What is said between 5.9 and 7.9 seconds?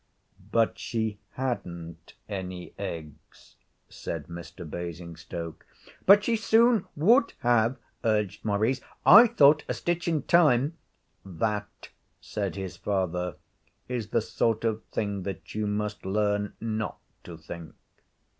'But she soon would have,'